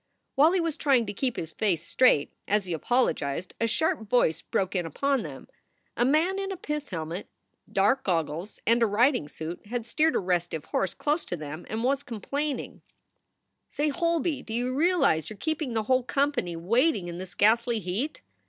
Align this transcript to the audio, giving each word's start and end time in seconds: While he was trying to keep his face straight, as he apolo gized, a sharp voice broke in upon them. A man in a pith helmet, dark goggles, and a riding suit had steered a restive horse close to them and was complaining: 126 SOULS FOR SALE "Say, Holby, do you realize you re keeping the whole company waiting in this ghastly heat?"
While 0.33 0.53
he 0.53 0.59
was 0.59 0.77
trying 0.77 1.05
to 1.05 1.13
keep 1.13 1.35
his 1.37 1.51
face 1.53 1.85
straight, 1.87 2.33
as 2.47 2.65
he 2.65 2.73
apolo 2.73 3.13
gized, 3.13 3.53
a 3.61 3.67
sharp 3.67 4.09
voice 4.09 4.41
broke 4.41 4.75
in 4.75 4.87
upon 4.87 5.21
them. 5.21 5.47
A 5.95 6.03
man 6.03 6.39
in 6.39 6.51
a 6.51 6.57
pith 6.57 6.89
helmet, 6.89 7.27
dark 7.71 8.03
goggles, 8.03 8.59
and 8.65 8.81
a 8.81 8.87
riding 8.87 9.27
suit 9.29 9.67
had 9.67 9.85
steered 9.85 10.15
a 10.15 10.19
restive 10.19 10.65
horse 10.65 10.95
close 10.95 11.23
to 11.25 11.37
them 11.37 11.67
and 11.69 11.83
was 11.83 12.01
complaining: 12.01 12.81
126 13.69 13.75
SOULS 13.75 13.75
FOR 13.75 13.79
SALE 13.83 13.93
"Say, 13.93 13.99
Holby, 13.99 14.41
do 14.41 14.53
you 14.55 14.73
realize 14.73 15.29
you 15.29 15.35
re 15.35 15.39
keeping 15.39 15.73
the 15.75 15.83
whole 15.83 16.01
company 16.03 16.55
waiting 16.55 17.07
in 17.07 17.19
this 17.19 17.35
ghastly 17.35 17.77
heat?" 17.79 18.23